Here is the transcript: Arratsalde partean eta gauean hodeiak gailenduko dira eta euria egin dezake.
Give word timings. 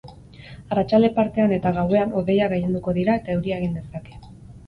Arratsalde 0.75 1.09
partean 1.17 1.51
eta 1.57 1.73
gauean 1.75 2.15
hodeiak 2.21 2.51
gailenduko 2.55 2.93
dira 2.99 3.17
eta 3.21 3.35
euria 3.35 3.59
egin 3.61 3.77
dezake. 3.81 4.19